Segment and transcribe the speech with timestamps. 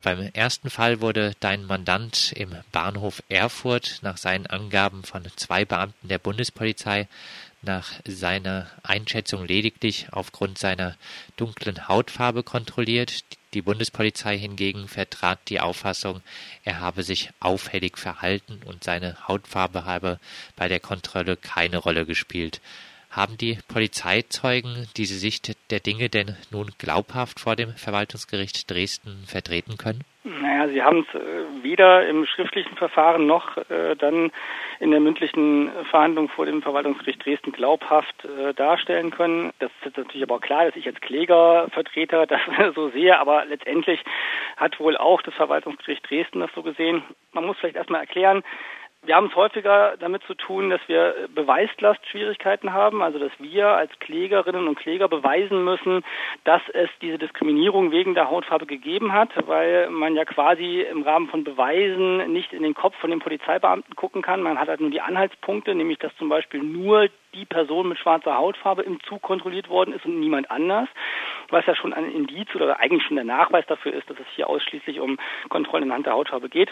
[0.00, 6.06] Beim ersten Fall wurde dein Mandant im Bahnhof Erfurt nach seinen Angaben von zwei Beamten
[6.06, 7.08] der Bundespolizei
[7.62, 10.96] nach seiner Einschätzung lediglich aufgrund seiner
[11.36, 13.24] dunklen Hautfarbe kontrolliert.
[13.54, 16.22] Die Bundespolizei hingegen vertrat die Auffassung,
[16.62, 20.20] er habe sich auffällig verhalten und seine Hautfarbe habe
[20.54, 22.60] bei der Kontrolle keine Rolle gespielt.
[23.10, 29.78] Haben die Polizeizeugen diese Sicht der Dinge denn nun glaubhaft vor dem Verwaltungsgericht Dresden vertreten
[29.78, 30.04] können?
[30.24, 34.30] Naja, sie haben es äh, weder im schriftlichen Verfahren noch äh, dann
[34.78, 39.52] in der mündlichen Verhandlung vor dem Verwaltungsgericht Dresden glaubhaft äh, darstellen können.
[39.58, 42.40] Das ist natürlich aber auch klar, dass ich als Klägervertreter das
[42.74, 44.04] so sehe, aber letztendlich
[44.58, 47.02] hat wohl auch das Verwaltungsgericht Dresden das so gesehen.
[47.32, 48.42] Man muss vielleicht erstmal erklären,
[49.08, 53.90] wir haben es häufiger damit zu tun, dass wir Beweislastschwierigkeiten haben, also dass wir als
[54.00, 56.04] Klägerinnen und Kläger beweisen müssen,
[56.44, 61.28] dass es diese Diskriminierung wegen der Hautfarbe gegeben hat, weil man ja quasi im Rahmen
[61.28, 64.42] von Beweisen nicht in den Kopf von den Polizeibeamten gucken kann.
[64.42, 68.36] Man hat halt nur die Anhaltspunkte, nämlich dass zum Beispiel nur die Person mit schwarzer
[68.36, 70.88] Hautfarbe im Zug kontrolliert worden ist und niemand anders,
[71.48, 74.50] was ja schon ein Indiz oder eigentlich schon der Nachweis dafür ist, dass es hier
[74.50, 76.70] ausschließlich um Kontrollen anhand der Hautfarbe geht.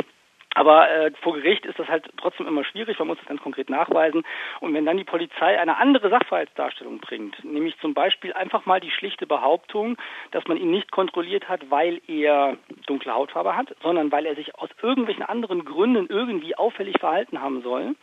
[0.56, 3.68] Aber äh, vor Gericht ist das halt trotzdem immer schwierig, man muss das ganz konkret
[3.68, 4.24] nachweisen.
[4.60, 8.90] Und wenn dann die Polizei eine andere Sachverhaltsdarstellung bringt, nämlich zum Beispiel einfach mal die
[8.90, 9.98] schlichte Behauptung,
[10.30, 14.54] dass man ihn nicht kontrolliert hat, weil er dunkle Hautfarbe hat, sondern weil er sich
[14.54, 17.94] aus irgendwelchen anderen Gründen irgendwie auffällig verhalten haben soll,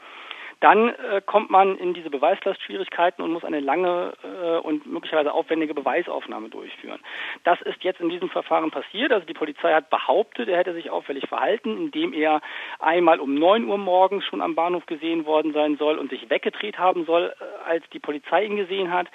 [0.64, 5.74] dann äh, kommt man in diese Beweislastschwierigkeiten und muss eine lange äh, und möglicherweise aufwendige
[5.74, 7.02] Beweisaufnahme durchführen.
[7.44, 9.12] Das ist jetzt in diesem Verfahren passiert.
[9.12, 12.40] Also die Polizei hat behauptet, er hätte sich auffällig verhalten, indem er
[12.80, 16.80] einmal um neun Uhr morgens schon am Bahnhof gesehen worden sein soll und sich weggedreht
[16.80, 19.08] haben soll, äh, als die Polizei ihn gesehen hat.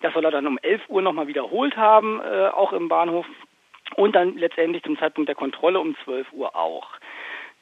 [0.00, 3.26] Das soll er dann um elf Uhr nochmal wiederholt haben, äh, auch im Bahnhof.
[3.94, 6.88] Und dann letztendlich zum Zeitpunkt der Kontrolle um 12 Uhr auch.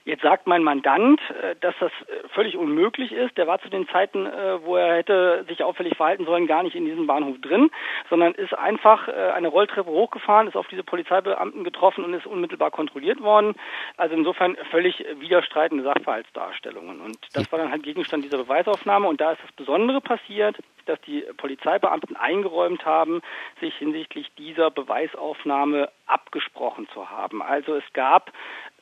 [0.06, 3.36] Jetzt sagt mein Mandant, äh, dass das äh, völlig unmöglich ist.
[3.36, 6.76] Der war zu den Zeiten, äh, wo er hätte sich auffällig verhalten sollen, gar nicht
[6.76, 7.70] in diesem Bahnhof drin,
[8.08, 13.20] sondern ist einfach eine Rolltreppe hochgefahren, ist auf diese Polizeibeamten getroffen und ist unmittelbar kontrolliert
[13.20, 13.54] worden.
[13.96, 17.00] Also insofern völlig widerstreitende Sachverhaltsdarstellungen.
[17.00, 19.08] Und das war dann halt Gegenstand dieser Beweisaufnahme.
[19.08, 20.56] Und da ist das Besondere passiert,
[20.86, 23.22] dass die Polizeibeamten eingeräumt haben,
[23.60, 27.42] sich hinsichtlich dieser Beweisaufnahme abgesprochen zu haben.
[27.42, 28.32] Also es gab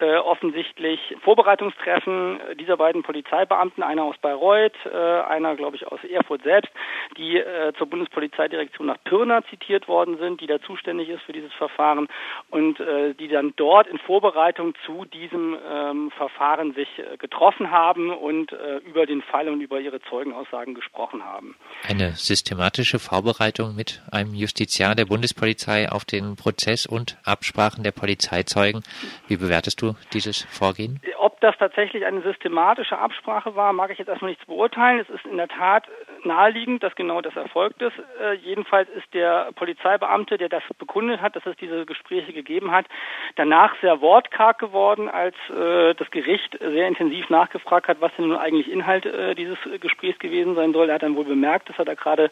[0.01, 6.43] äh, offensichtlich Vorbereitungstreffen dieser beiden Polizeibeamten, einer aus Bayreuth, äh, einer, glaube ich, aus Erfurt
[6.43, 6.73] selbst,
[7.17, 11.53] die äh, zur Bundespolizeidirektion nach Pirna zitiert worden sind, die da zuständig ist für dieses
[11.53, 12.09] Verfahren
[12.51, 12.79] und
[13.19, 16.89] die dann dort in Vorbereitung zu diesem ähm, Verfahren sich
[17.19, 18.53] getroffen haben und
[18.85, 21.57] über den Fall und über ihre Zeugenaussagen gesprochen haben.
[21.89, 28.83] Eine systematische Vorbereitung mit einem Justiziar der Bundespolizei auf den Prozess und Absprachen der Polizeizeugen.
[29.29, 31.01] Wie bewertest du dieses Vorgehen?
[31.25, 35.01] Ob das tatsächlich eine systematische Absprache war, mag ich jetzt erstmal nicht beurteilen.
[35.01, 35.85] Es ist in der Tat
[36.23, 37.95] naheliegend, dass genau das erfolgt ist.
[38.21, 42.85] Äh, jedenfalls ist der Polizeibeamte, der das bekundet hat, dass es diese Gespräche gegeben hat,
[43.37, 48.37] danach sehr wortkarg geworden, als äh, das Gericht sehr intensiv nachgefragt hat, was denn nun
[48.37, 50.91] eigentlich Inhalt äh, dieses Gesprächs gewesen sein soll.
[50.91, 52.31] Er hat dann wohl bemerkt, dass er da gerade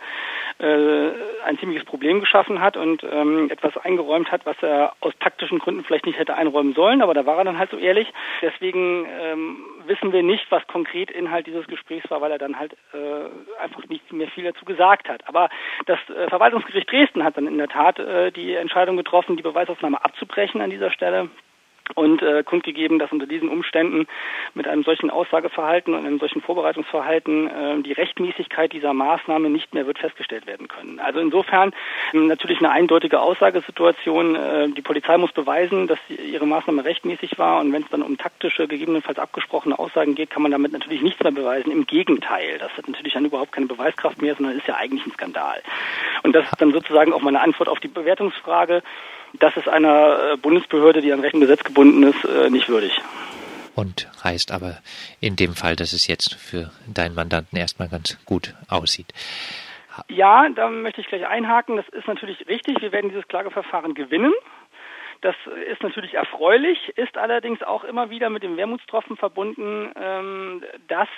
[0.59, 1.13] äh,
[1.47, 5.83] ein ziemliches Problem geschaffen hat und ähm, etwas eingeräumt hat, was er aus taktischen Gründen
[5.83, 8.13] vielleicht nicht hätte einräumen sollen, aber da war er dann halt so ehrlich.
[8.43, 9.57] Deswegen ähm,
[9.87, 13.87] wissen wir nicht, was konkret Inhalt dieses Gesprächs war, weil er dann halt äh, einfach
[13.89, 15.27] nicht mehr viel dazu gesagt hat.
[15.29, 15.49] Aber
[15.87, 20.05] das äh, Verwaltungsgericht Dresden hat dann in der Tat äh, die Entscheidung getroffen, die Beweisaufnahme
[20.05, 21.31] abzubrechen an dieser Stelle
[21.95, 24.07] und äh, kundgegeben, dass unter diesen Umständen
[24.55, 29.87] mit einem solchen Aussageverhalten und einem solchen Vorbereitungsverhalten äh, die Rechtmäßigkeit dieser Maßnahme nicht mehr
[29.87, 31.01] wird festgestellt werden können.
[31.01, 31.73] Also insofern
[32.13, 34.37] äh, natürlich eine eindeutige Aussagesituation.
[34.37, 38.19] Äh, die Polizei muss beweisen, dass ihre Maßnahme rechtmäßig war und wenn es dann um
[38.19, 41.71] taktische, gegebenenfalls abgesprochene Aussagen geht, kann man damit natürlich nichts mehr beweisen.
[41.73, 45.13] Im Gegenteil, das hat natürlich dann überhaupt keine Beweiskraft mehr, sondern ist ja eigentlich ein
[45.13, 45.63] Skandal.
[46.23, 48.83] Und das ist dann sozusagen auch meine Antwort auf die Bewertungsfrage.
[49.35, 53.01] Das ist einer äh, Bundesbehörde, die an Recht und Gesetz gebunden ist, äh, nicht würdig.
[53.75, 54.79] Und heißt aber
[55.21, 59.13] in dem Fall, dass es jetzt für deinen Mandanten erstmal ganz gut aussieht.
[60.09, 61.77] Ja, da möchte ich gleich einhaken.
[61.77, 62.81] Das ist natürlich richtig.
[62.81, 64.33] Wir werden dieses Klageverfahren gewinnen.
[65.23, 65.37] Das
[65.71, 71.09] ist natürlich erfreulich, ist allerdings auch immer wieder mit dem Wermutstropfen verbunden, ähm, dass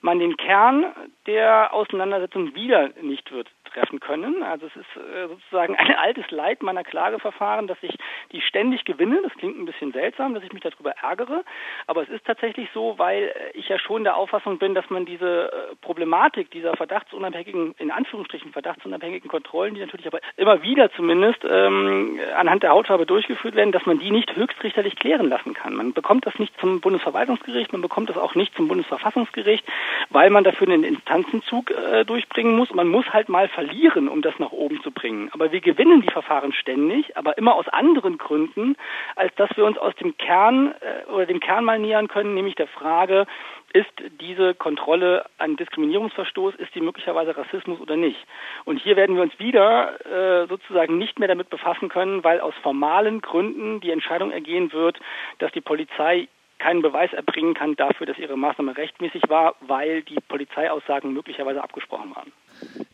[0.00, 0.86] man den Kern
[1.26, 4.42] der Auseinandersetzung wieder nicht wird treffen können.
[4.42, 7.96] Also es ist äh, sozusagen ein altes Leid meiner Klageverfahren, dass ich
[8.32, 9.20] die ständig gewinne.
[9.22, 11.44] Das klingt ein bisschen seltsam, dass ich mich darüber ärgere,
[11.86, 15.52] aber es ist tatsächlich so, weil ich ja schon der Auffassung bin, dass man diese
[15.52, 22.18] äh, Problematik dieser verdachtsunabhängigen, in Anführungsstrichen verdachtsunabhängigen Kontrollen, die natürlich aber immer wieder zumindest ähm,
[22.36, 25.74] anhand der Hautfarbe durchgeführt werden, dass man die nicht höchstrichterlich klären lassen kann.
[25.74, 29.64] Man bekommt das nicht zum Bundesverwaltungsgericht, man bekommt das auch nicht zum Bundesverfassungsgericht,
[30.10, 32.72] weil man dafür einen Instanzenzug äh, durchbringen muss.
[32.72, 35.30] Man muss halt mal verlieren, um das nach oben zu bringen.
[35.32, 38.76] Aber wir gewinnen die Verfahren ständig, aber immer aus anderen Gründen,
[39.16, 42.54] als dass wir uns aus dem Kern äh, oder dem Kern mal nähern können, nämlich
[42.54, 43.26] der Frage,
[43.72, 48.18] ist diese Kontrolle ein Diskriminierungsverstoß, ist die möglicherweise Rassismus oder nicht?
[48.64, 52.54] Und hier werden wir uns wieder äh, sozusagen nicht mehr damit befassen können, weil aus
[52.62, 55.00] formalen Gründen die Entscheidung ergehen wird,
[55.38, 56.28] dass die Polizei
[56.58, 62.14] keinen Beweis erbringen kann dafür, dass ihre Maßnahme rechtmäßig war, weil die Polizeiaussagen möglicherweise abgesprochen
[62.14, 62.32] waren.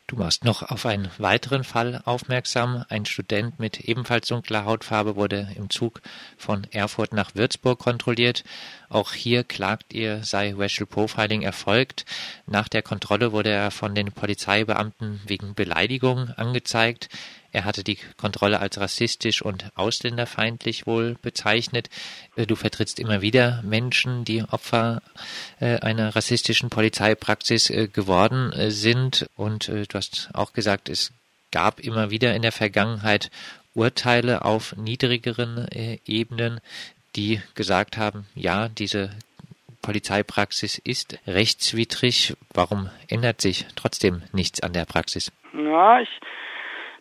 [0.09, 2.83] Du machst noch auf einen weiteren Fall aufmerksam.
[2.89, 6.01] Ein Student mit ebenfalls dunkler Hautfarbe wurde im Zug
[6.39, 8.43] von Erfurt nach Würzburg kontrolliert.
[8.89, 12.07] Auch hier klagt ihr, sei Racial Profiling erfolgt.
[12.47, 17.11] Nach der Kontrolle wurde er von den Polizeibeamten wegen Beleidigung angezeigt.
[17.51, 21.89] Er hatte die Kontrolle als rassistisch und ausländerfeindlich wohl bezeichnet.
[22.37, 25.03] Äh, du vertrittst immer wieder Menschen, die Opfer
[25.61, 29.29] äh, einer rassistischen Polizeipraxis äh, geworden sind.
[29.37, 31.13] Und du hast auch gesagt, es
[31.51, 33.31] gab immer wieder in der Vergangenheit
[33.75, 35.69] Urteile auf niedrigeren
[36.05, 36.61] Ebenen,
[37.15, 39.11] die gesagt haben, ja, diese
[39.83, 42.35] Polizeipraxis ist rechtswidrig.
[42.53, 45.31] Warum ändert sich trotzdem nichts an der Praxis?
[45.55, 46.09] Ja, ich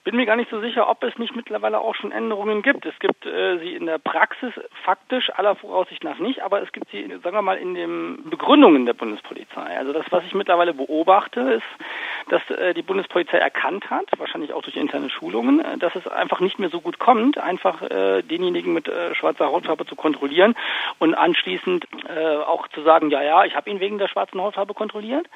[0.07, 2.85] bin mir gar nicht so sicher, ob es nicht mittlerweile auch schon Änderungen gibt.
[2.85, 4.53] Es gibt äh, sie in der Praxis
[4.85, 8.85] faktisch aller Voraussicht nach nicht, aber es gibt sie, sagen wir mal, in den Begründungen
[8.85, 9.77] der Bundespolizei.
[9.77, 14.61] Also das, was ich mittlerweile beobachte, ist, dass äh, die Bundespolizei erkannt hat, wahrscheinlich auch
[14.61, 18.71] durch interne Schulungen, äh, dass es einfach nicht mehr so gut kommt, einfach äh, denjenigen
[18.71, 20.55] mit äh, schwarzer Hautfarbe zu kontrollieren
[20.99, 24.73] und anschließend äh, auch zu sagen, ja, ja, ich habe ihn wegen der schwarzen Hautfarbe
[24.73, 25.27] kontrolliert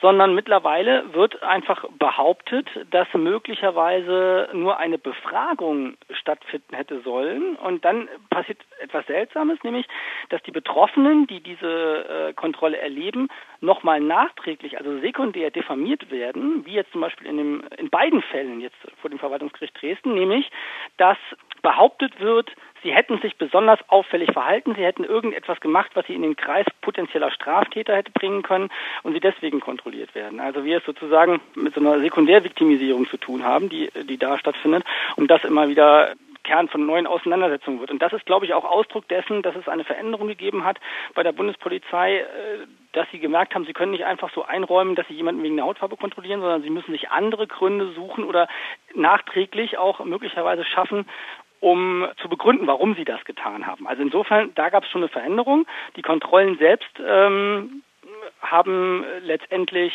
[0.00, 7.56] sondern mittlerweile wird einfach behauptet, dass möglicherweise nur eine Befragung stattfinden hätte sollen.
[7.56, 9.86] Und dann passiert etwas Seltsames, nämlich,
[10.30, 13.28] dass die Betroffenen, die diese äh, Kontrolle erleben,
[13.60, 18.60] nochmal nachträglich, also sekundär diffamiert werden, wie jetzt zum Beispiel in, dem, in beiden Fällen
[18.60, 20.50] jetzt vor dem Verwaltungsgericht Dresden, nämlich,
[20.96, 21.18] dass
[21.62, 22.50] behauptet wird,
[22.82, 26.66] sie hätten sich besonders auffällig verhalten, sie hätten irgendetwas gemacht, was sie in den Kreis
[26.80, 28.70] potenzieller Straftäter hätte bringen können
[29.02, 30.40] und sie deswegen kontrolliert werden.
[30.40, 34.84] Also wir es sozusagen mit so einer Sekundärviktimisierung zu tun haben, die, die da stattfindet,
[35.16, 37.90] und das immer wieder Kern von neuen Auseinandersetzungen wird.
[37.90, 40.78] Und das ist, glaube ich, auch Ausdruck dessen, dass es eine Veränderung gegeben hat
[41.14, 42.26] bei der Bundespolizei, äh,
[42.92, 45.64] dass sie gemerkt haben, sie können nicht einfach so einräumen, dass sie jemanden wegen der
[45.64, 48.48] Hautfarbe kontrollieren, sondern sie müssen sich andere Gründe suchen oder
[48.94, 51.06] nachträglich auch möglicherweise schaffen,
[51.60, 53.86] um zu begründen, warum sie das getan haben.
[53.86, 55.66] Also insofern, da gab es schon eine Veränderung.
[55.96, 57.82] Die Kontrollen selbst ähm,
[58.40, 59.92] haben letztendlich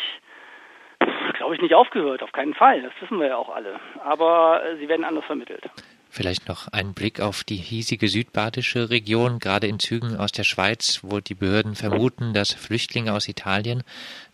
[1.36, 2.82] glaube ich, nicht aufgehört, auf keinen Fall.
[2.82, 3.78] Das wissen wir ja auch alle.
[4.04, 5.64] Aber äh, sie werden anders vermittelt.
[6.08, 11.00] Vielleicht noch ein Blick auf die hiesige südbadische Region, gerade in Zügen aus der Schweiz,
[11.02, 13.82] wo die Behörden vermuten, dass Flüchtlinge aus Italien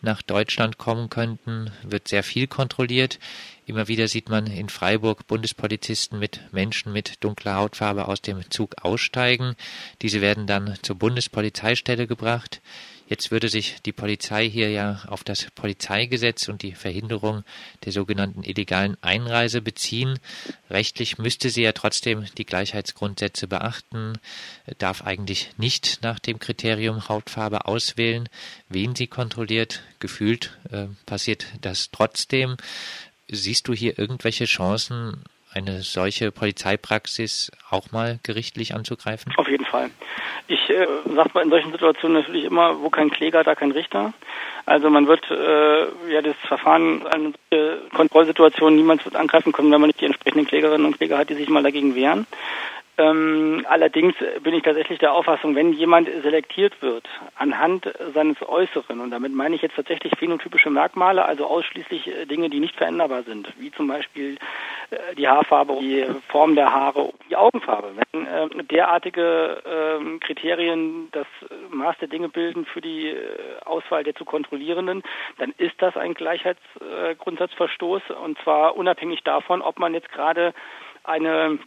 [0.00, 3.18] nach Deutschland kommen könnten, wird sehr viel kontrolliert.
[3.64, 8.74] Immer wieder sieht man in Freiburg Bundespolizisten mit Menschen mit dunkler Hautfarbe aus dem Zug
[8.82, 9.54] aussteigen.
[10.02, 12.60] Diese werden dann zur Bundespolizeistelle gebracht.
[13.08, 17.44] Jetzt würde sich die Polizei hier ja auf das Polizeigesetz und die Verhinderung
[17.84, 20.18] der sogenannten illegalen Einreise beziehen.
[20.70, 24.14] Rechtlich müsste sie ja trotzdem die Gleichheitsgrundsätze beachten,
[24.78, 28.28] darf eigentlich nicht nach dem Kriterium Hautfarbe auswählen,
[28.70, 29.82] wen sie kontrolliert.
[29.98, 32.56] Gefühlt äh, passiert das trotzdem.
[33.34, 35.24] Siehst du hier irgendwelche Chancen,
[35.54, 39.32] eine solche Polizeipraxis auch mal gerichtlich anzugreifen?
[39.36, 39.90] Auf jeden Fall.
[40.48, 44.12] Ich äh, sage mal in solchen Situationen natürlich immer, wo kein Kläger, da kein Richter.
[44.66, 47.32] Also man wird äh, ja das Verfahren, eine
[47.94, 51.34] Kontrollsituation, niemand wird angreifen können, wenn man nicht die entsprechenden Klägerinnen und Kläger hat, die
[51.34, 52.26] sich mal dagegen wehren.
[53.02, 59.10] Ähm, allerdings bin ich tatsächlich der Auffassung, wenn jemand selektiert wird anhand seines Äußeren, und
[59.10, 63.52] damit meine ich jetzt tatsächlich phänotypische Merkmale, also ausschließlich äh, Dinge, die nicht veränderbar sind,
[63.58, 64.36] wie zum Beispiel
[64.90, 67.92] äh, die Haarfarbe, die Form der Haare, die Augenfarbe.
[67.96, 71.26] Wenn äh, derartige äh, Kriterien das
[71.70, 73.16] Maß der Dinge bilden für die äh,
[73.64, 75.02] Auswahl der zu kontrollierenden,
[75.38, 80.54] dann ist das ein Gleichheitsgrundsatzverstoß und zwar unabhängig davon, ob man jetzt gerade
[81.04, 81.58] eine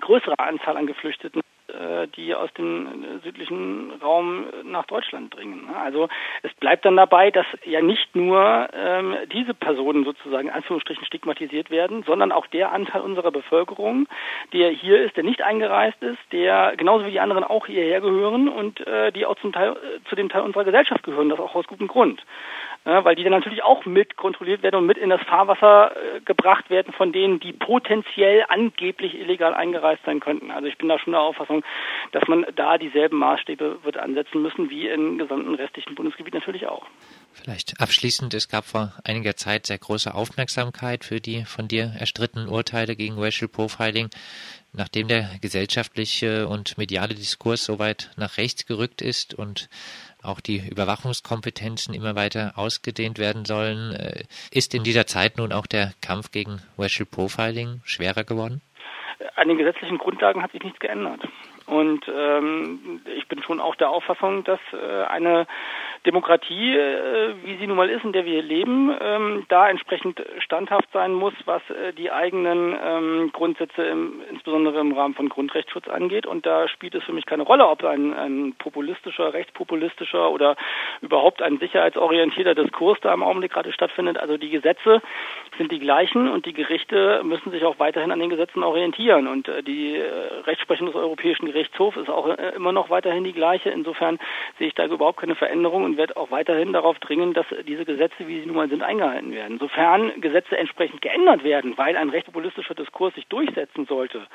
[0.00, 5.70] größere Anzahl an Geflüchteten äh, die aus dem südlichen Raum nach Deutschland dringen.
[5.74, 6.08] Also
[6.42, 11.70] es bleibt dann dabei, dass ja nicht nur ähm, diese Personen sozusagen in Anführungsstrichen stigmatisiert
[11.70, 14.06] werden, sondern auch der Anteil unserer Bevölkerung,
[14.52, 18.48] der hier ist, der nicht eingereist ist, der genauso wie die anderen auch hierher gehören
[18.48, 21.54] und äh, die auch zum Teil äh, zu dem Teil unserer Gesellschaft gehören, das auch
[21.54, 22.22] aus gutem Grund
[22.86, 26.20] ja, weil die dann natürlich auch mit kontrolliert werden und mit in das Fahrwasser äh,
[26.20, 30.50] gebracht werden von denen, die potenziell angeblich illegal eingereist sein könnten.
[30.50, 31.64] Also ich bin da schon der Auffassung,
[32.12, 36.84] dass man da dieselben Maßstäbe wird ansetzen müssen wie im gesamten restlichen Bundesgebiet natürlich auch.
[37.32, 42.48] Vielleicht abschließend, es gab vor einiger Zeit sehr große Aufmerksamkeit für die von dir erstrittenen
[42.48, 44.10] Urteile gegen Racial Profiling.
[44.76, 49.68] Nachdem der gesellschaftliche und mediale Diskurs so weit nach rechts gerückt ist und
[50.24, 53.92] auch die Überwachungskompetenzen immer weiter ausgedehnt werden sollen.
[53.92, 58.60] Äh, ist in dieser Zeit nun auch der Kampf gegen Racial Profiling schwerer geworden?
[59.36, 61.20] An den gesetzlichen Grundlagen hat sich nichts geändert.
[61.66, 65.46] Und ähm, ich bin schon auch der Auffassung, dass äh, eine
[66.06, 70.90] Demokratie, äh, wie sie nun mal ist, in der wir leben, ähm, da entsprechend standhaft
[70.92, 76.26] sein muss, was äh, die eigenen ähm, Grundsätze im, insbesondere im Rahmen von Grundrechtsschutz angeht.
[76.26, 80.56] Und da spielt es für mich keine Rolle, ob ein, ein populistischer, rechtspopulistischer oder
[81.00, 84.18] überhaupt ein sicherheitsorientierter Diskurs da im Augenblick gerade stattfindet.
[84.18, 85.00] Also die Gesetze
[85.56, 89.26] sind die gleichen und die Gerichte müssen sich auch weiterhin an den Gesetzen orientieren.
[89.26, 89.96] Und äh, die
[90.44, 93.70] Rechtsprechung des Europäischen Gerichtshofs ist auch immer noch weiterhin die gleiche.
[93.70, 94.18] Insofern
[94.58, 98.26] sehe ich da überhaupt keine Veränderung und werde auch weiterhin darauf dringen, dass diese Gesetze,
[98.26, 99.58] wie sie nun mal sind, eingehalten werden.
[99.58, 104.26] Sofern Gesetze entsprechend geändert werden, weil ein rechtspopulistischer Diskurs sich durchsetzen sollte,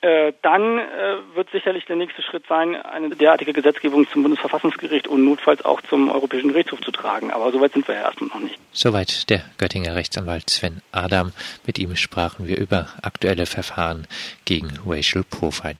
[0.00, 5.24] äh, dann äh, wird sicherlich der nächste Schritt sein, eine derartige Gesetzgebung zum Bundesverfassungsgericht und
[5.24, 7.32] notfalls auch zum Europäischen Gerichtshof zu tragen.
[7.32, 8.58] Aber soweit sind wir ja erstmal noch nicht.
[8.70, 11.32] Soweit der Göttinger Rechtsanwalt Sven Adam.
[11.66, 14.06] Mit ihm sprachen wir über aktuelle Verfahren
[14.44, 15.76] gegen Racial Profiling.